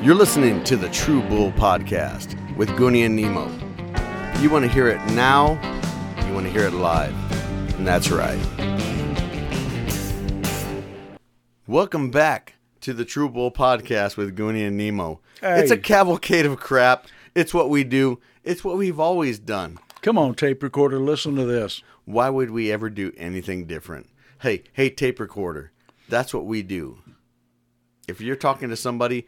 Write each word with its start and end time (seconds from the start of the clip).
You're 0.00 0.14
listening 0.14 0.62
to 0.62 0.76
the 0.76 0.86
TruBul 0.86 1.52
Podcast 1.54 2.36
with 2.56 2.68
Goonie 2.70 3.04
and 3.04 3.16
Nemo. 3.16 3.50
You 4.40 4.48
want 4.48 4.64
to 4.64 4.70
hear 4.70 4.86
it 4.86 5.04
now, 5.10 5.54
you 6.24 6.32
want 6.32 6.46
to 6.46 6.52
hear 6.52 6.66
it 6.66 6.72
live. 6.72 7.12
And 7.76 7.84
that's 7.84 8.08
right. 8.08 8.38
Welcome 11.66 12.12
back 12.12 12.54
to 12.82 12.92
the 12.92 13.04
TruBul 13.04 13.52
Podcast 13.52 14.16
with 14.16 14.36
Goonie 14.36 14.68
and 14.68 14.76
Nemo. 14.76 15.18
It's 15.42 15.72
a 15.72 15.76
cavalcade 15.76 16.46
of 16.46 16.60
crap. 16.60 17.08
It's 17.34 17.52
what 17.52 17.68
we 17.68 17.82
do, 17.82 18.20
it's 18.44 18.62
what 18.62 18.78
we've 18.78 19.00
always 19.00 19.40
done. 19.40 19.80
Come 20.02 20.16
on, 20.16 20.36
tape 20.36 20.62
recorder, 20.62 21.00
listen 21.00 21.34
to 21.34 21.44
this. 21.44 21.82
Why 22.04 22.30
would 22.30 22.52
we 22.52 22.70
ever 22.70 22.88
do 22.88 23.12
anything 23.16 23.66
different? 23.66 24.08
Hey, 24.42 24.62
hey, 24.74 24.90
tape 24.90 25.18
recorder. 25.18 25.72
That's 26.08 26.32
what 26.32 26.46
we 26.46 26.62
do. 26.62 26.98
If 28.06 28.20
you're 28.20 28.36
talking 28.36 28.68
to 28.68 28.76
somebody, 28.76 29.26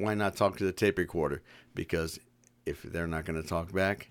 why 0.00 0.14
not 0.14 0.36
talk 0.36 0.56
to 0.58 0.64
the 0.64 0.72
tape 0.72 0.98
recorder? 0.98 1.42
Because 1.74 2.18
if 2.66 2.82
they're 2.82 3.06
not 3.06 3.24
going 3.24 3.40
to 3.40 3.46
talk 3.48 3.72
back, 3.72 4.08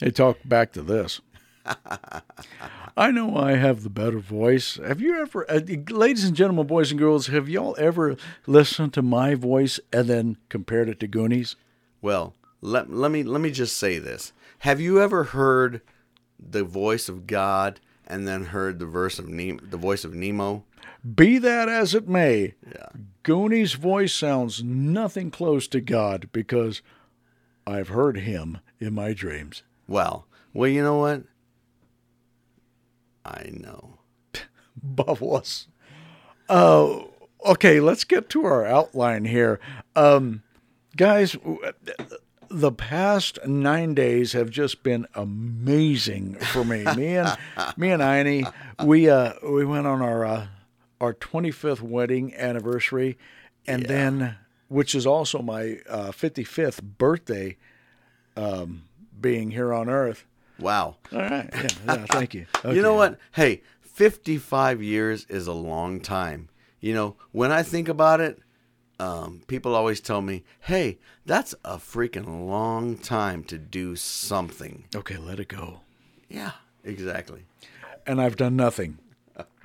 They 0.00 0.10
talk 0.10 0.38
back 0.44 0.72
to 0.72 0.82
this. 0.82 1.20
I 2.96 3.10
know 3.10 3.36
I 3.36 3.52
have 3.56 3.82
the 3.82 3.90
better 3.90 4.18
voice. 4.20 4.76
Have 4.76 5.00
you 5.00 5.20
ever, 5.20 5.48
uh, 5.50 5.60
ladies 5.90 6.24
and 6.24 6.36
gentlemen, 6.36 6.66
boys 6.66 6.90
and 6.90 6.98
girls, 6.98 7.26
have 7.26 7.48
y'all 7.48 7.76
ever 7.78 8.16
listened 8.46 8.94
to 8.94 9.02
my 9.02 9.34
voice 9.34 9.78
and 9.92 10.08
then 10.08 10.36
compared 10.48 10.88
it 10.88 11.00
to 11.00 11.06
Goonies? 11.08 11.56
well, 12.00 12.34
let, 12.60 12.90
let 12.90 13.10
me 13.12 13.22
let 13.22 13.40
me 13.40 13.50
just 13.52 13.76
say 13.76 13.98
this. 13.98 14.32
Have 14.60 14.80
you 14.80 15.00
ever 15.00 15.24
heard 15.24 15.80
the 16.40 16.64
voice 16.64 17.08
of 17.08 17.26
God 17.26 17.78
and 18.06 18.26
then 18.26 18.46
heard 18.46 18.78
the 18.80 18.86
verse 18.86 19.18
of 19.20 19.28
Nemo, 19.28 19.60
the 19.62 19.76
voice 19.76 20.04
of 20.04 20.12
Nemo? 20.14 20.64
Be 21.14 21.38
that 21.38 21.68
as 21.68 21.94
it 21.94 22.08
may, 22.08 22.54
Yeah. 22.66 22.88
Goonies' 23.22 23.74
voice 23.74 24.14
sounds 24.14 24.62
nothing 24.62 25.30
close 25.30 25.68
to 25.68 25.80
God 25.80 26.28
because 26.32 26.80
I've 27.66 27.88
heard 27.88 28.18
him 28.18 28.58
in 28.80 28.94
my 28.94 29.12
dreams. 29.12 29.62
Well, 29.86 30.26
well, 30.54 30.68
you 30.70 30.82
know 30.82 30.98
what? 30.98 31.24
I 33.24 33.50
know. 33.52 33.98
Bubbles. 34.82 35.68
Uh, 36.48 37.00
okay, 37.44 37.80
let's 37.80 38.04
get 38.04 38.30
to 38.30 38.44
our 38.46 38.64
outline 38.64 39.26
here. 39.26 39.60
Um, 39.94 40.42
guys, 40.96 41.36
the 42.48 42.72
past 42.72 43.38
nine 43.46 43.92
days 43.94 44.32
have 44.32 44.48
just 44.48 44.82
been 44.82 45.06
amazing 45.14 46.36
for 46.36 46.64
me. 46.64 46.84
Me 46.96 47.16
and 47.16 47.36
me 47.76 47.90
and 47.90 48.00
Annie, 48.02 48.46
we 48.82 49.10
uh, 49.10 49.34
we 49.46 49.66
went 49.66 49.86
on 49.86 50.00
our 50.00 50.24
uh, 50.24 50.46
our 51.00 51.14
25th 51.14 51.80
wedding 51.80 52.34
anniversary, 52.34 53.18
and 53.66 53.86
then 53.86 54.36
which 54.68 54.94
is 54.94 55.06
also 55.06 55.40
my 55.40 55.78
uh, 55.88 56.10
55th 56.10 56.82
birthday, 56.82 57.56
um, 58.36 58.82
being 59.18 59.50
here 59.50 59.72
on 59.72 59.88
Earth. 59.88 60.26
Wow. 60.58 60.96
All 61.12 61.18
right, 61.20 61.48
yeah, 61.52 61.68
yeah 61.86 62.06
thank 62.06 62.34
you. 62.34 62.46
You 62.64 62.82
know 62.82 62.94
what? 62.94 63.18
Hey, 63.32 63.62
55 63.80 64.82
years 64.82 65.24
is 65.28 65.46
a 65.46 65.52
long 65.52 66.00
time. 66.00 66.48
You 66.80 66.94
know, 66.94 67.16
when 67.32 67.50
I 67.50 67.62
think 67.62 67.88
about 67.88 68.20
it, 68.20 68.40
um, 69.00 69.42
people 69.46 69.74
always 69.74 70.00
tell 70.00 70.20
me, 70.20 70.44
hey, 70.60 70.98
that's 71.24 71.54
a 71.64 71.76
freaking 71.76 72.48
long 72.48 72.96
time 72.96 73.44
to 73.44 73.58
do 73.58 73.96
something. 73.96 74.84
Okay, 74.94 75.16
let 75.16 75.40
it 75.40 75.48
go. 75.48 75.80
Yeah, 76.28 76.52
exactly. 76.84 77.44
and 78.06 78.20
I've 78.20 78.36
done 78.36 78.56
nothing. 78.56 78.98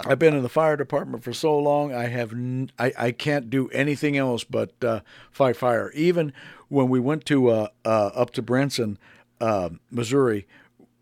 I've 0.05 0.19
been 0.19 0.35
in 0.35 0.43
the 0.43 0.49
fire 0.49 0.75
department 0.75 1.23
for 1.23 1.33
so 1.33 1.57
long. 1.57 1.93
I 1.93 2.07
have 2.07 2.31
n- 2.33 2.71
I, 2.77 2.91
I 2.97 3.11
can't 3.11 3.49
do 3.49 3.69
anything 3.69 4.17
else 4.17 4.43
but 4.43 4.71
uh, 4.83 4.99
fight 5.31 5.55
fire. 5.55 5.91
Even 5.93 6.33
when 6.69 6.89
we 6.89 6.99
went 6.99 7.25
to 7.25 7.49
uh, 7.49 7.67
uh, 7.85 8.07
up 8.07 8.31
to 8.31 8.41
Branson, 8.41 8.97
uh, 9.39 9.69
Missouri, 9.89 10.47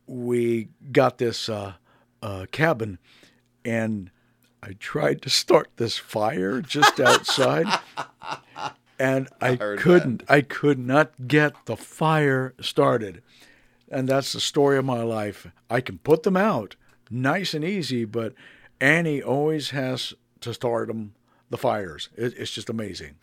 we 0.07 0.69
got 0.91 1.18
this 1.18 1.50
uh, 1.50 1.73
uh, 2.22 2.46
cabin, 2.51 3.00
and 3.66 4.12
I 4.62 4.73
tried 4.73 5.22
to 5.23 5.29
start 5.29 5.69
this 5.78 5.97
fire 5.97 6.62
just 6.62 7.00
outside, 7.00 7.66
and 9.00 9.29
I, 9.41 9.56
heard 9.56 9.79
couldn't. 9.79 10.23
I 10.29 10.41
could 10.41 10.79
not 10.79 11.28
get 11.28 11.66
the 11.66 11.78
fire 11.78 12.53
started 12.62 13.22
and 13.91 14.07
that's 14.07 14.31
the 14.31 14.40
story 14.40 14.78
of 14.78 14.85
my 14.85 15.03
life. 15.03 15.47
I 15.69 15.81
can 15.81 15.97
put 15.97 16.23
them 16.23 16.38
out 16.38 16.78
nice 17.09 17.53
and 17.53 17.63
easy, 17.63 18.06
but 18.06 18.34
Annie 18.81 19.22
always 19.22 19.69
has 19.69 20.14
to 20.42 20.53
start 20.56 20.88
them, 20.88 21.14
the 21.52 21.58
fires. 21.58 22.09
It, 22.18 22.34
it's 22.36 22.52
just 22.52 22.69
amazing. 22.69 23.16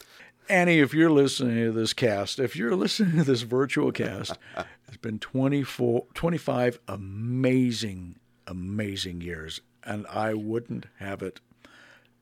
Annie, 0.48 0.78
if 0.78 0.94
you're 0.94 1.10
listening 1.10 1.56
to 1.56 1.72
this 1.72 1.92
cast, 1.92 2.38
if 2.38 2.56
you're 2.56 2.76
listening 2.76 3.18
to 3.18 3.24
this 3.24 3.42
virtual 3.42 3.90
cast, 3.90 4.38
it's 4.86 4.96
been 4.98 5.18
24, 5.18 6.06
25 6.14 6.78
amazing, 6.86 8.20
amazing 8.46 9.20
years, 9.20 9.60
and 9.82 10.06
I 10.06 10.32
wouldn't 10.32 10.86
have 11.00 11.22
it 11.22 11.40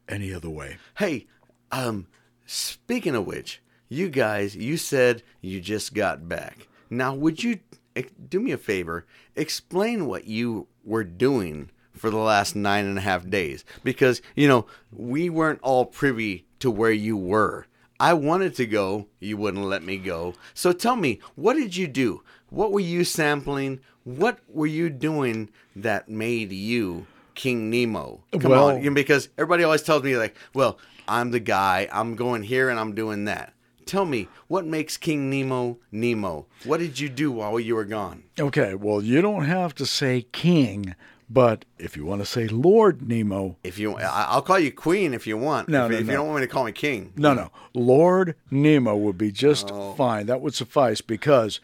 any 0.09 0.33
other 0.33 0.51
way. 0.51 0.79
Hey, 0.97 1.27
um, 1.71 2.07
speaking 2.47 3.15
of 3.15 3.27
which, 3.27 3.61
you 3.89 4.09
guys, 4.09 4.57
you 4.57 4.79
said 4.79 5.23
you 5.43 5.61
just 5.61 5.93
got 5.95 6.27
back. 6.27 6.69
Now, 6.89 7.15
would 7.15 7.45
you 7.45 7.61
eh, 7.95 8.05
do 8.29 8.41
me 8.41 8.53
a 8.53 8.59
favor? 8.59 9.05
Explain 9.37 10.07
what 10.07 10.27
you 10.27 10.69
were 10.85 11.05
doing 11.05 11.71
for 11.97 12.11
the 12.11 12.17
last 12.17 12.55
nine 12.57 12.84
and 12.87 12.99
a 12.99 13.03
half 13.03 13.29
days. 13.29 13.65
Because, 13.83 14.23
you 14.34 14.49
know, 14.49 14.67
we 14.93 15.29
weren't 15.31 15.61
all 15.62 15.84
privy 15.87 16.47
to 16.61 16.71
where 16.71 16.93
you 16.93 17.17
were. 17.17 17.67
I 17.99 18.12
wanted 18.15 18.55
to 18.57 18.67
go, 18.67 19.07
you 19.21 19.37
wouldn't 19.37 19.65
let 19.65 19.83
me 19.83 19.97
go. 19.97 20.34
So 20.55 20.73
tell 20.73 20.97
me, 20.97 21.19
what 21.34 21.55
did 21.55 21.77
you 21.77 21.87
do? 21.87 22.23
What 22.51 22.71
were 22.73 22.81
you 22.81 23.05
sampling? 23.05 23.81
What 24.05 24.39
were 24.49 24.67
you 24.67 24.91
doing 24.91 25.49
that 25.75 26.09
made 26.09 26.53
you 26.53 27.07
King 27.34 27.71
Nemo? 27.71 28.23
Come 28.39 28.51
Well- 28.51 28.69
on, 28.77 28.95
because 28.95 29.28
everybody 29.39 29.65
always 29.65 29.83
tells 29.83 30.03
me 30.03 30.17
like, 30.17 30.37
"Well, 30.55 30.78
I'm 31.09 31.31
the 31.31 31.41
guy. 31.41 31.89
I'm 31.93 32.15
going 32.17 32.43
here 32.45 32.69
and 32.69 32.78
I'm 32.78 32.95
doing 32.95 33.25
that." 33.25 33.53
Tell 33.84 34.05
me, 34.05 34.28
what 34.49 34.67
makes 34.67 34.97
King 34.97 35.31
Nemo 35.31 35.78
Nemo? 35.93 36.47
What 36.65 36.78
did 36.81 36.99
you 36.99 37.09
do 37.09 37.31
while 37.31 37.59
you 37.61 37.77
were 37.77 37.84
gone? 37.84 38.25
Okay, 38.39 38.75
well, 38.75 39.01
you 39.03 39.23
don't 39.23 39.45
have 39.45 39.75
to 39.77 39.87
say 39.87 40.27
king, 40.33 40.95
but 41.29 41.65
if 41.79 41.97
you 41.97 42.05
want 42.05 42.21
to 42.23 42.27
say 42.27 42.47
Lord 42.49 43.07
Nemo, 43.07 43.57
If 43.65 43.79
you, 43.79 43.97
I'll 43.97 44.43
call 44.43 44.59
you 44.59 44.71
Queen 44.73 45.13
if 45.15 45.27
you 45.27 45.37
want. 45.37 45.69
No, 45.69 45.87
if, 45.87 45.91
no, 45.93 45.97
if 45.99 46.07
no. 46.07 46.13
you 46.13 46.17
don't 46.19 46.27
want 46.29 46.41
me 46.41 46.47
to 46.47 46.53
call 46.53 46.65
me 46.65 46.73
King. 46.73 47.13
No, 47.17 47.35
no. 47.35 47.51
Lord 47.75 48.35
Nemo 48.51 48.97
would 48.97 49.19
be 49.19 49.33
just 49.33 49.71
Oh. 49.73 49.95
fine. 49.95 50.27
That 50.27 50.41
would 50.41 50.55
suffice 50.55 51.01
because 51.01 51.61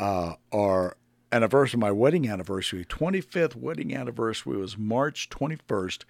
uh, 0.00 0.34
our 0.52 0.96
anniversary, 1.30 1.78
my 1.78 1.92
wedding 1.92 2.28
anniversary, 2.28 2.84
25th 2.84 3.54
wedding 3.56 3.94
anniversary 3.94 4.56
was 4.56 4.76
March 4.76 5.28
21st. 5.30 6.02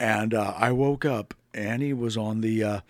And 0.00 0.32
uh, 0.32 0.54
I 0.56 0.72
woke 0.72 1.04
up, 1.04 1.34
Annie 1.54 1.92
was 1.92 2.16
on 2.16 2.40
the. 2.40 2.62
Uh, 2.64 2.80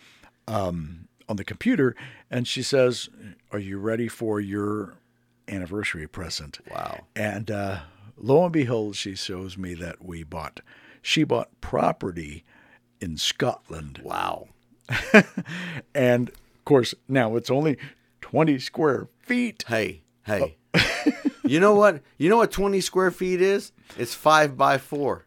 um, 0.46 1.08
on 1.28 1.36
the 1.36 1.44
computer, 1.44 1.94
and 2.30 2.48
she 2.48 2.62
says, 2.62 3.10
"Are 3.52 3.58
you 3.58 3.78
ready 3.78 4.08
for 4.08 4.40
your 4.40 4.94
anniversary 5.46 6.06
present?" 6.06 6.58
Wow. 6.70 7.04
And 7.14 7.50
uh, 7.50 7.80
lo 8.20 8.44
and 8.44 8.52
behold, 8.52 8.96
she 8.96 9.14
shows 9.14 9.56
me 9.58 9.74
that 9.74 10.04
we 10.04 10.22
bought. 10.22 10.60
She 11.02 11.24
bought 11.24 11.60
property 11.60 12.44
in 13.00 13.16
Scotland. 13.16 14.00
Wow. 14.04 14.48
And 15.94 16.28
of 16.30 16.64
course, 16.64 16.94
now 17.08 17.36
it's 17.36 17.50
only 17.50 17.76
20 18.20 18.58
square 18.58 19.08
feet. 19.20 19.64
Hey, 19.68 20.02
hey. 20.24 20.56
Oh. 20.74 21.10
you 21.44 21.60
know 21.60 21.74
what? 21.74 22.02
You 22.18 22.28
know 22.28 22.36
what 22.38 22.50
20 22.50 22.80
square 22.80 23.10
feet 23.10 23.40
is? 23.40 23.72
It's 23.96 24.14
five 24.14 24.56
by 24.56 24.78
four. 24.78 25.24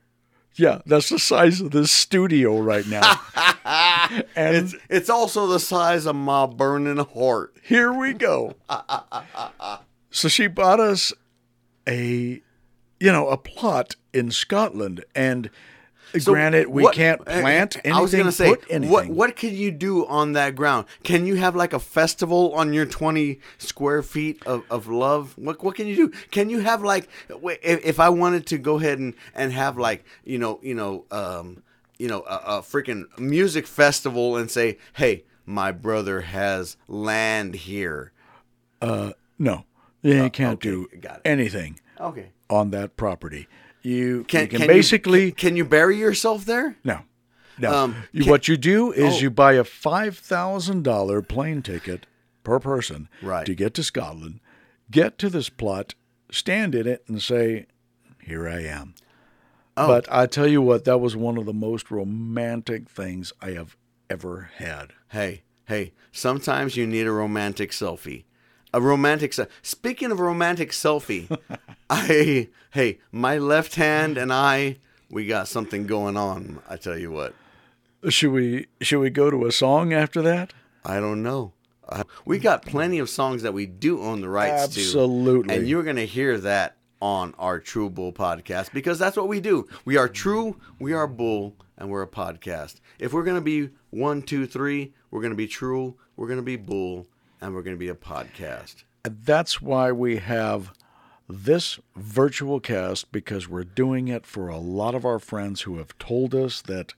Yeah, 0.56 0.82
that's 0.86 1.10
the 1.10 1.18
size 1.20 1.62
of 1.62 1.72
this 1.72 1.92
studio 1.92 2.60
right 2.60 2.86
now. 2.86 3.20
and 4.36 4.56
It's 4.56 4.76
it's 4.90 5.10
also 5.10 5.48
the 5.48 5.60
size 5.60 6.06
of 6.06 6.16
my 6.16 6.46
burning 6.46 6.98
heart. 6.98 7.56
here 7.64 7.92
we 7.94 8.14
go. 8.14 8.56
so 10.10 10.28
she 10.28 10.48
bought 10.48 10.80
us 10.80 11.14
a, 11.88 12.42
you 13.02 13.12
know, 13.12 13.28
a 13.30 13.38
plot 13.38 13.96
in 14.14 14.30
Scotland. 14.30 15.04
And 15.16 15.50
So 16.20 16.34
granted, 16.34 16.68
we 16.68 16.84
what- 16.84 16.94
can't 16.94 17.20
uh, 17.22 17.42
plant 17.42 17.78
anything, 17.78 17.94
I 17.94 18.02
was 18.02 18.14
gonna 18.14 18.32
say, 18.32 18.50
what 18.80 19.08
what 19.08 19.36
can 19.36 19.56
you 19.56 19.72
do 19.72 20.06
on 20.06 20.34
that 20.34 20.56
ground? 20.56 20.86
Can 21.04 21.26
you 21.26 21.36
have 21.36 21.56
like 21.56 21.74
a 21.74 21.80
festival 21.80 22.54
on 22.54 22.74
your 22.74 22.86
twenty 22.86 23.40
square 23.58 24.04
feet 24.04 24.44
of, 24.46 24.64
of 24.70 24.88
love? 24.88 25.34
What 25.38 25.64
what 25.64 25.76
can 25.76 25.88
you 25.88 25.96
do? 25.96 26.08
Can 26.30 26.50
you 26.50 26.60
have 26.60 26.84
like 26.84 27.10
if, 27.30 27.84
if 27.86 28.00
I 28.00 28.10
wanted 28.10 28.46
to 28.48 28.58
go 28.58 28.78
ahead 28.78 29.00
and, 29.00 29.14
and 29.34 29.52
have 29.52 29.78
like 29.78 30.04
you 30.24 30.38
know 30.38 30.60
you 30.62 30.76
know 30.76 31.06
um 31.12 31.64
you 31.98 32.08
know 32.08 32.22
a, 32.28 32.58
a 32.58 32.62
freaking 32.62 33.06
music 33.18 33.66
festival 33.66 34.38
and 34.38 34.52
say, 34.52 34.78
hey, 34.94 35.24
my 35.46 35.72
brother 35.72 36.22
has 36.22 36.78
land 36.88 37.56
here. 37.56 38.12
No, 38.82 39.66
you 40.04 40.30
can't 40.30 40.56
okay, 40.56 40.70
do 40.70 40.88
got 41.00 41.22
anything 41.26 41.80
Okay. 42.00 42.32
On 42.52 42.70
that 42.72 42.98
property. 42.98 43.48
You 43.82 44.26
Can, 44.26 44.42
you 44.42 44.48
can, 44.48 44.60
can 44.60 44.68
basically 44.68 45.26
you, 45.28 45.32
can 45.32 45.56
you 45.56 45.66
bury 45.66 45.98
yourself 45.98 46.46
there? 46.46 46.76
no, 46.84 47.00
Now, 47.58 47.74
Um, 47.84 47.96
you, 48.12 48.24
can- 48.24 48.30
what 48.30 48.48
you 48.48 48.58
do 48.58 48.92
is 48.92 49.16
Oh. 49.16 49.20
you 49.20 49.30
buy 49.32 49.54
a 49.54 49.64
five 49.64 50.18
thousand 50.18 50.84
dollar 50.84 51.22
plane 51.24 51.62
ticket 51.64 52.06
per 52.44 52.60
person 52.60 53.10
Right. 53.22 53.46
to 53.46 53.56
get 53.56 53.74
to 53.76 53.84
Scotland, 53.84 54.40
get 54.92 55.18
to 55.20 55.30
this 55.30 55.50
plot, 55.50 55.96
stand 56.32 56.76
in 56.76 56.86
it, 56.88 57.04
and 57.08 57.22
say, 57.22 57.66
"Here 58.22 58.48
I 58.48 58.62
am." 58.64 58.94
Oh. 59.78 59.88
But 59.88 60.06
I 60.12 60.26
tell 60.28 60.48
you 60.48 60.62
what, 60.62 60.84
that 60.86 61.00
was 61.00 61.16
one 61.16 61.38
of 61.38 61.46
the 61.46 61.54
most 61.54 61.90
romantic 61.90 62.90
things 62.90 63.32
I 63.42 63.52
have 63.52 63.78
ever 64.10 64.52
had. 64.58 64.94
Hey, 65.10 65.44
hey, 65.66 65.94
sometimes 66.12 66.76
you 66.78 66.86
need 66.86 67.08
a 67.08 67.12
romantic 67.12 67.72
selfie. 67.72 68.26
A 68.74 68.82
romantic 68.82 69.34
se- 69.34 69.48
Speaking 69.62 70.12
of 70.12 70.20
a 70.20 70.24
romantic 70.24 70.72
selfie, 70.72 71.38
I 71.90 72.50
hey, 72.72 73.00
my 73.12 73.38
left 73.38 73.76
hand 73.76 74.18
and 74.18 74.32
I 74.32 74.78
we 75.10 75.26
got 75.26 75.48
something 75.48 75.88
going 75.88 76.16
on, 76.16 76.62
I 76.70 76.78
tell 76.78 76.98
you 76.98 77.12
what. 77.12 77.34
Should 78.10 78.32
we 78.32 78.68
should 78.82 79.00
we 79.00 79.10
go 79.10 79.30
to 79.30 79.46
a 79.46 79.52
song 79.52 79.94
after 79.94 80.22
that? 80.22 80.54
I 80.84 81.00
don't 81.00 81.22
know. 81.22 81.54
Uh, 81.88 82.04
we 82.26 82.40
got 82.40 82.66
plenty 82.66 83.00
of 83.00 83.10
songs 83.10 83.42
that 83.44 83.54
we 83.54 83.66
do 83.66 84.02
own 84.02 84.22
the 84.22 84.30
rights 84.30 84.74
to. 84.76 84.80
Absolutely. 84.80 85.54
And 85.54 85.68
you're 85.68 85.84
going 85.84 85.98
to 85.98 86.06
hear 86.06 86.38
that 86.40 86.78
on 87.02 87.34
our 87.38 87.60
TruBul 87.60 88.14
podcast 88.14 88.72
because 88.72 88.98
that's 88.98 89.18
what 89.18 89.28
we 89.28 89.40
do. 89.42 89.68
We 89.84 89.98
are 89.98 90.08
true, 90.08 90.58
we 90.80 90.94
are 90.94 91.08
bull, 91.08 91.56
and 91.78 91.90
we're 91.90 92.04
a 92.04 92.08
podcast. 92.08 92.76
If 93.00 93.12
we're 93.12 93.24
going 93.24 93.36
to 93.36 93.42
be 93.42 93.72
one, 93.90 94.22
two, 94.22 94.46
three, 94.46 94.94
we're 95.10 95.22
going 95.22 95.32
to 95.32 95.38
be 95.38 95.48
true, 95.48 95.96
we're 96.16 96.28
going 96.28 96.40
to 96.40 96.44
be 96.44 96.56
bull, 96.56 97.08
and 97.42 97.54
we're 97.54 97.62
going 97.64 97.76
to 97.76 97.80
be 97.80 97.90
a 97.90 97.96
podcast. 97.96 98.84
That's 99.04 99.62
why 99.62 99.92
we 99.92 100.18
have 100.18 100.72
this 101.28 101.80
virtual 101.96 102.60
cast 102.60 103.12
because 103.12 103.48
we're 103.48 103.64
doing 103.64 104.08
it 104.10 104.26
for 104.26 104.48
a 104.50 104.58
lot 104.58 104.94
of 104.96 105.06
our 105.06 105.20
friends 105.20 105.62
who 105.62 105.78
have 105.78 105.98
told 105.98 106.36
us 106.36 106.62
that, 106.64 106.94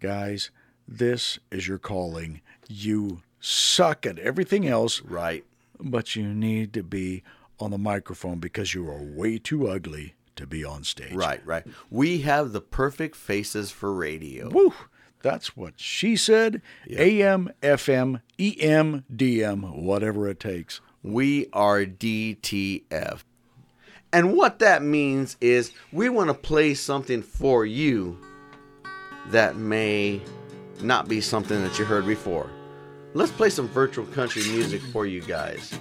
guys, 0.00 0.50
this 0.86 1.38
is 1.50 1.66
your 1.68 1.78
calling. 1.78 2.40
You 2.68 3.22
suck 3.40 4.06
at 4.06 4.18
everything 4.18 4.66
else, 4.66 5.02
Right. 5.02 5.44
but 5.78 6.14
you 6.16 6.28
need 6.32 6.72
to 6.74 6.82
be 6.82 7.22
on 7.58 7.70
the 7.70 7.78
microphone 7.78 8.38
because 8.38 8.72
you 8.74 8.88
are 8.88 9.02
way 9.02 9.38
too 9.38 9.66
ugly 9.68 10.14
to 10.36 10.46
be 10.46 10.64
on 10.64 10.84
stage. 10.84 11.12
Right, 11.12 11.44
right. 11.44 11.64
We 11.90 12.20
have 12.22 12.52
the 12.52 12.60
perfect 12.62 13.14
faces 13.16 13.70
for 13.70 13.92
radio. 13.92 14.48
Woo! 14.48 14.72
That's 15.22 15.56
what 15.56 15.74
she 15.76 16.16
said. 16.16 16.62
AM, 16.90 17.50
FM, 17.62 18.22
EM, 18.38 19.04
DM, 19.14 19.82
whatever 19.82 20.28
it 20.28 20.40
takes. 20.40 20.80
We 21.02 21.46
are 21.52 21.84
DTF. 21.84 23.20
And 24.12 24.34
what 24.34 24.58
that 24.58 24.82
means 24.82 25.36
is 25.40 25.72
we 25.92 26.08
want 26.08 26.28
to 26.28 26.34
play 26.34 26.74
something 26.74 27.22
for 27.22 27.64
you 27.64 28.18
that 29.28 29.56
may 29.56 30.20
not 30.82 31.08
be 31.08 31.20
something 31.20 31.62
that 31.62 31.78
you 31.78 31.84
heard 31.84 32.06
before. 32.06 32.50
Let's 33.14 33.32
play 33.32 33.50
some 33.50 33.68
virtual 33.68 34.06
country 34.06 34.42
music 34.42 34.82
for 34.82 35.06
you 35.06 35.20
guys. 35.20 35.78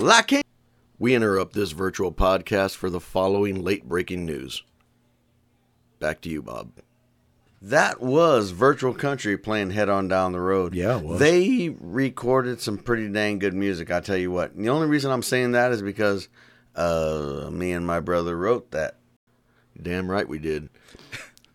Well, 0.00 0.24
We 0.98 1.14
interrupt 1.14 1.52
this 1.52 1.72
virtual 1.72 2.10
podcast 2.10 2.74
for 2.76 2.88
the 2.88 3.00
following 3.00 3.62
late 3.62 3.86
breaking 3.86 4.24
news. 4.24 4.62
Back 5.98 6.22
to 6.22 6.30
you, 6.30 6.40
Bob. 6.40 6.70
That 7.60 8.00
was 8.00 8.52
Virtual 8.52 8.94
Country 8.94 9.36
playing 9.36 9.72
Head 9.72 9.90
On 9.90 10.08
Down 10.08 10.32
the 10.32 10.40
Road. 10.40 10.74
Yeah, 10.74 10.96
it 10.96 11.04
was. 11.04 11.20
They 11.20 11.76
recorded 11.78 12.62
some 12.62 12.78
pretty 12.78 13.10
dang 13.10 13.38
good 13.38 13.52
music, 13.52 13.90
I 13.90 14.00
tell 14.00 14.16
you 14.16 14.30
what. 14.30 14.52
And 14.52 14.64
the 14.64 14.70
only 14.70 14.86
reason 14.86 15.10
I'm 15.10 15.22
saying 15.22 15.52
that 15.52 15.70
is 15.70 15.82
because 15.82 16.30
uh, 16.74 17.50
me 17.52 17.72
and 17.72 17.86
my 17.86 18.00
brother 18.00 18.38
wrote 18.38 18.70
that. 18.70 18.96
Damn 19.80 20.10
right 20.10 20.26
we 20.26 20.38
did. 20.38 20.70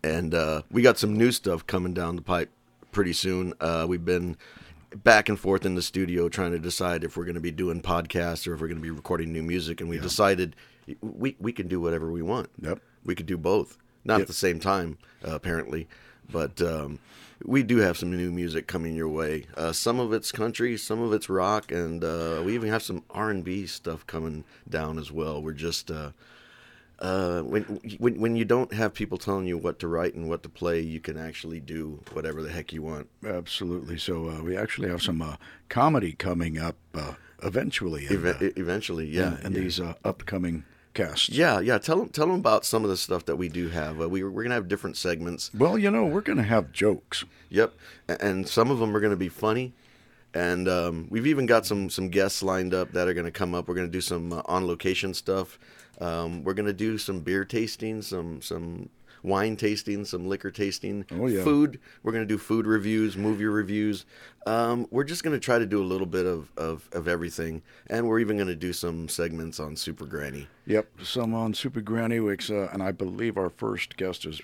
And 0.04 0.32
uh, 0.34 0.62
we 0.70 0.82
got 0.82 0.98
some 0.98 1.16
new 1.16 1.32
stuff 1.32 1.66
coming 1.66 1.94
down 1.94 2.14
the 2.14 2.22
pipe 2.22 2.50
pretty 2.92 3.12
soon. 3.12 3.54
Uh, 3.60 3.86
we've 3.88 4.04
been 4.04 4.36
back 4.94 5.28
and 5.28 5.38
forth 5.38 5.64
in 5.66 5.74
the 5.74 5.82
studio 5.82 6.28
trying 6.28 6.52
to 6.52 6.58
decide 6.58 7.04
if 7.04 7.16
we're 7.16 7.24
going 7.24 7.34
to 7.34 7.40
be 7.40 7.50
doing 7.50 7.82
podcasts 7.82 8.46
or 8.46 8.54
if 8.54 8.60
we're 8.60 8.68
going 8.68 8.78
to 8.78 8.82
be 8.82 8.90
recording 8.90 9.32
new 9.32 9.42
music. 9.42 9.80
And 9.80 9.90
we 9.90 9.98
decided 9.98 10.56
we, 11.00 11.36
we 11.40 11.52
can 11.52 11.68
do 11.68 11.80
whatever 11.80 12.10
we 12.10 12.22
want. 12.22 12.50
Yep. 12.60 12.80
We 13.04 13.14
could 13.14 13.26
do 13.26 13.36
both. 13.36 13.78
Not 14.04 14.14
Yep. 14.14 14.20
at 14.22 14.26
the 14.28 14.32
same 14.34 14.60
time, 14.60 14.98
uh, 15.26 15.34
apparently. 15.34 15.88
But 16.30 16.60
um, 16.62 17.00
we 17.44 17.62
do 17.62 17.78
have 17.78 17.98
some 17.98 18.16
new 18.16 18.30
music 18.30 18.66
coming 18.66 18.94
your 18.94 19.08
way. 19.08 19.46
Uh, 19.56 19.72
some 19.72 19.98
of 20.00 20.12
it's 20.12 20.30
country, 20.32 20.76
some 20.76 21.02
of 21.02 21.12
it's 21.12 21.28
rock, 21.28 21.70
and 21.72 22.02
uh, 22.04 22.42
we 22.44 22.54
even 22.54 22.68
have 22.68 22.82
some 22.82 23.02
R 23.10 23.30
and 23.30 23.44
B 23.44 23.66
stuff 23.66 24.06
coming 24.06 24.44
down 24.68 24.98
as 24.98 25.10
well. 25.12 25.42
We're 25.42 25.52
just 25.52 25.90
uh, 26.98 27.42
when 27.42 27.62
when 27.98 28.20
when 28.20 28.36
you 28.36 28.44
don't 28.44 28.72
have 28.72 28.94
people 28.94 29.18
telling 29.18 29.46
you 29.46 29.58
what 29.58 29.78
to 29.80 29.88
write 29.88 30.14
and 30.14 30.28
what 30.28 30.42
to 30.42 30.48
play, 30.48 30.80
you 30.80 31.00
can 31.00 31.18
actually 31.18 31.60
do 31.60 32.00
whatever 32.12 32.42
the 32.42 32.50
heck 32.50 32.72
you 32.72 32.82
want. 32.82 33.08
Absolutely. 33.24 33.98
So 33.98 34.30
uh, 34.30 34.42
we 34.42 34.56
actually 34.56 34.88
have 34.88 35.02
some 35.02 35.20
uh, 35.20 35.36
comedy 35.68 36.12
coming 36.12 36.58
up 36.58 36.76
uh, 36.94 37.14
eventually 37.42 38.06
in, 38.06 38.12
Eve- 38.12 38.26
uh, 38.26 38.50
eventually, 38.56 39.06
yeah, 39.06 39.36
And, 39.42 39.54
yeah. 39.54 39.60
these 39.60 39.78
uh, 39.78 39.94
upcoming 40.04 40.64
casts. 40.94 41.28
Yeah, 41.28 41.60
yeah. 41.60 41.76
Tell 41.76 41.98
them, 41.98 42.08
tell 42.08 42.26
them 42.26 42.36
about 42.36 42.64
some 42.64 42.82
of 42.82 42.88
the 42.88 42.96
stuff 42.96 43.26
that 43.26 43.36
we 43.36 43.50
do 43.50 43.68
have. 43.68 44.00
Uh, 44.00 44.08
we, 44.08 44.24
we're 44.24 44.42
gonna 44.42 44.54
have 44.54 44.68
different 44.68 44.96
segments. 44.96 45.50
Well, 45.52 45.76
you 45.76 45.90
know, 45.90 46.06
we're 46.06 46.22
going 46.22 46.38
to 46.38 46.44
have 46.44 46.72
jokes. 46.72 47.24
Yep, 47.50 47.74
and 48.08 48.48
some 48.48 48.70
of 48.70 48.78
them 48.78 48.96
are 48.96 49.00
gonna 49.00 49.14
be 49.16 49.28
funny, 49.28 49.74
and 50.34 50.66
um, 50.66 51.06
we've 51.10 51.26
even 51.26 51.46
got 51.46 51.64
some 51.66 51.90
some 51.90 52.08
guests 52.08 52.42
lined 52.42 52.74
up 52.74 52.92
that 52.92 53.06
are 53.06 53.14
gonna 53.14 53.30
come 53.30 53.54
up. 53.54 53.68
We're 53.68 53.76
gonna 53.76 53.86
do 53.88 54.00
some 54.00 54.32
uh, 54.32 54.42
on 54.46 54.66
location 54.66 55.14
stuff. 55.14 55.58
Um, 56.00 56.44
we're 56.44 56.54
gonna 56.54 56.72
do 56.72 56.98
some 56.98 57.20
beer 57.20 57.44
tasting, 57.44 58.02
some 58.02 58.42
some 58.42 58.90
wine 59.26 59.56
tasting, 59.56 60.04
some 60.04 60.28
liquor 60.28 60.50
tasting. 60.50 61.04
Oh, 61.10 61.26
yeah. 61.26 61.42
food. 61.42 61.80
We're 62.02 62.12
gonna 62.12 62.24
do 62.24 62.38
food 62.38 62.66
reviews, 62.66 63.16
movie 63.16 63.44
reviews. 63.44 64.06
Um, 64.46 64.86
we're 64.90 65.04
just 65.04 65.24
gonna 65.24 65.40
try 65.40 65.58
to 65.58 65.66
do 65.66 65.82
a 65.82 65.84
little 65.84 66.06
bit 66.06 66.26
of, 66.26 66.52
of, 66.56 66.88
of 66.92 67.08
everything, 67.08 67.62
and 67.88 68.06
we're 68.06 68.20
even 68.20 68.38
gonna 68.38 68.54
do 68.54 68.72
some 68.72 69.08
segments 69.08 69.58
on 69.58 69.76
Super 69.76 70.06
Granny. 70.06 70.46
Yep, 70.66 70.88
some 71.02 71.34
on 71.34 71.54
Super 71.54 71.80
Granny 71.80 72.20
Weeks, 72.20 72.50
uh, 72.50 72.68
and 72.72 72.82
I 72.82 72.92
believe 72.92 73.36
our 73.36 73.50
first 73.50 73.96
guest 73.96 74.24
is, 74.24 74.40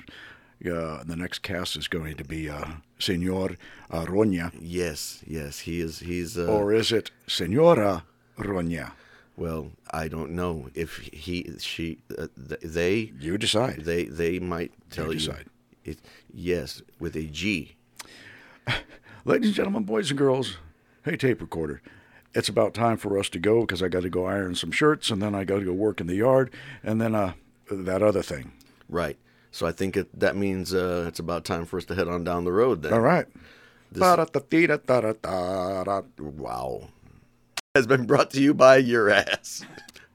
uh, 0.66 1.04
the 1.04 1.16
next 1.16 1.40
cast 1.40 1.76
is 1.76 1.86
going 1.88 2.16
to 2.16 2.24
be 2.24 2.50
uh, 2.50 2.66
Senor 2.98 3.50
Roña, 3.90 4.52
Yes, 4.60 5.22
yes, 5.26 5.60
he 5.60 5.80
is. 5.80 6.00
He's. 6.00 6.36
Uh, 6.36 6.46
or 6.46 6.72
is 6.72 6.90
it 6.92 7.10
Senora 7.26 8.04
Roña? 8.38 8.92
Well, 9.42 9.72
I 9.90 10.06
don't 10.08 10.30
know 10.30 10.68
if 10.74 10.98
he, 10.98 11.52
she, 11.58 11.98
uh, 12.16 12.28
th- 12.48 12.60
they, 12.62 13.12
You 13.18 13.36
decide. 13.38 13.80
they, 13.84 14.04
they 14.04 14.38
might 14.38 14.72
tell 14.90 15.12
you. 15.12 15.18
decide. 15.18 15.46
It, 15.84 15.98
yes, 16.32 16.80
with 17.00 17.16
a 17.16 17.24
G. 17.24 17.74
Ladies 19.24 19.48
and 19.48 19.56
gentlemen, 19.56 19.82
boys 19.82 20.10
and 20.10 20.18
girls, 20.18 20.58
hey, 21.04 21.16
tape 21.16 21.40
recorder. 21.40 21.82
It's 22.34 22.48
about 22.48 22.72
time 22.72 22.96
for 22.96 23.18
us 23.18 23.28
to 23.30 23.38
go 23.40 23.62
because 23.62 23.82
I 23.82 23.88
got 23.88 24.02
to 24.04 24.08
go 24.08 24.26
iron 24.26 24.54
some 24.54 24.70
shirts 24.70 25.10
and 25.10 25.20
then 25.20 25.34
I 25.34 25.42
got 25.44 25.58
to 25.58 25.64
go 25.64 25.72
work 25.72 26.00
in 26.00 26.06
the 26.06 26.14
yard 26.14 26.52
and 26.84 27.00
then 27.00 27.14
uh, 27.14 27.32
that 27.70 28.00
other 28.02 28.22
thing. 28.22 28.52
Right. 28.88 29.18
So 29.50 29.66
I 29.66 29.72
think 29.72 29.96
it, 29.96 30.18
that 30.18 30.36
means 30.36 30.72
uh, 30.72 31.04
it's 31.08 31.18
about 31.18 31.44
time 31.44 31.66
for 31.66 31.76
us 31.78 31.84
to 31.86 31.94
head 31.96 32.08
on 32.08 32.22
down 32.24 32.44
the 32.44 32.52
road. 32.52 32.82
Then. 32.82 32.94
All 32.94 33.00
right. 33.00 33.26
This- 33.90 34.00
Wow. 36.18 36.88
Has 37.74 37.86
been 37.86 38.04
brought 38.04 38.30
to 38.32 38.40
you 38.42 38.52
by 38.52 38.76
your 38.76 39.08
ass. 39.08 39.64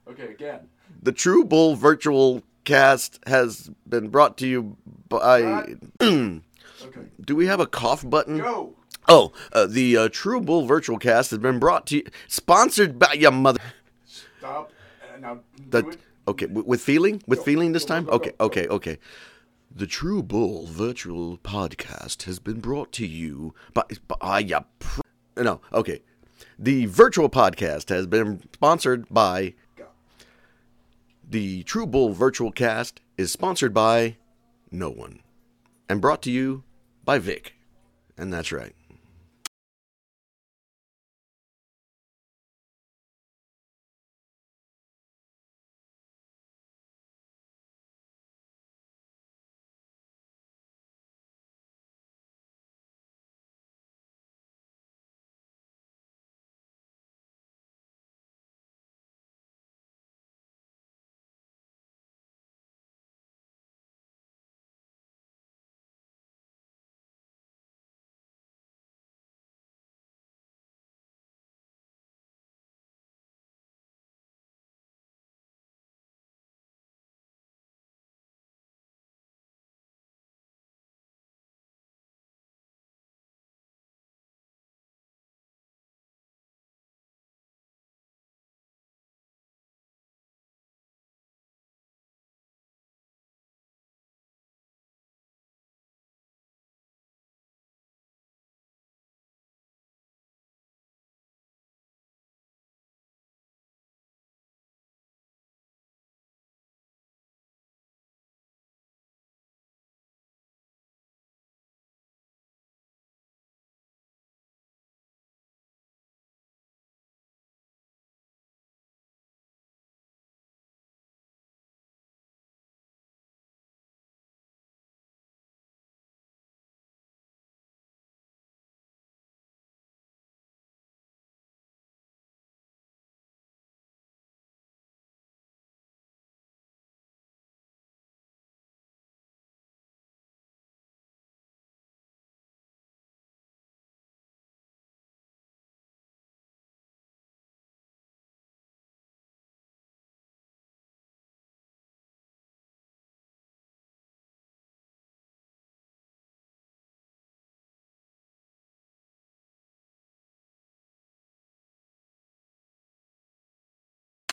Okay, 0.08 0.28
again. 0.28 0.60
The 1.02 1.12
TruBul 1.12 1.76
virtual 1.76 2.44
cast 2.66 3.20
has 3.26 3.72
been 3.90 4.10
brought 4.10 4.38
to 4.38 4.48
you 4.48 4.78
by. 5.10 5.76
Okay. 6.80 7.02
Do 7.20 7.36
we 7.36 7.48
have 7.48 7.60
a 7.60 7.66
cough 7.66 8.08
button? 8.08 8.38
Go. 8.38 8.76
Oh, 9.08 9.32
uh, 9.52 9.66
the 9.66 9.98
uh, 9.98 10.08
TruBul 10.10 10.68
virtual 10.68 11.00
cast 11.00 11.32
has 11.32 11.40
been 11.40 11.58
brought 11.58 11.88
to 11.88 11.96
you, 11.98 12.04
sponsored 12.28 13.00
by 13.00 13.14
your 13.14 13.32
mother. 13.32 13.60
Stop. 14.06 14.72
Uh, 15.02 15.18
now, 15.18 15.40
The, 15.72 15.98
okay, 16.28 16.46
with 16.46 16.80
feeling, 16.82 17.24
with 17.26 17.44
feeling 17.44 17.72
this 17.72 17.84
Go, 17.84 17.88
go, 17.88 17.94
time. 17.96 18.04
go, 18.06 18.12
go, 18.12 18.16
Okay, 18.18 18.30
go. 18.38 18.46
okay, 18.46 18.68
okay. 18.68 18.98
The 19.76 19.88
TruBul 19.88 20.68
virtual 20.68 21.40
podcast 21.40 22.24
has 22.24 22.38
been 22.38 22.60
brought 22.60 22.92
to 22.94 23.08
you 23.08 23.56
by 23.74 23.82
by 24.20 24.38
your. 24.42 24.64
Pr- 24.78 25.02
no, 25.36 25.62
okay. 25.74 26.02
The 26.60 26.86
virtual 26.86 27.30
podcast 27.30 27.90
has 27.90 28.08
been 28.08 28.42
sponsored 28.54 29.06
by. 29.10 29.54
The 31.30 31.64
TruBul 31.66 32.14
virtual 32.14 32.52
cast 32.52 33.02
is 33.18 33.32
sponsored 33.32 33.74
by 33.74 34.16
no 34.72 34.90
one, 34.90 35.20
and 35.90 36.00
brought 36.00 36.22
to 36.24 36.32
you 36.32 36.64
by 37.04 37.20
Vic, 37.20 37.54
and 38.18 38.32
that's 38.32 38.52
right. 38.52 38.77